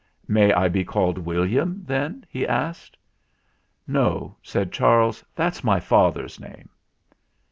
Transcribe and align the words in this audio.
"May 0.27 0.51
I 0.51 0.67
be 0.67 0.83
called 0.83 1.19
William,' 1.19 1.83
then?" 1.85 2.25
he 2.27 2.47
asked. 2.47 2.97
"No," 3.85 4.35
said 4.41 4.71
Charles; 4.71 5.23
"that's 5.35 5.63
my 5.63 5.79
father's 5.79 6.39
name." 6.39 6.69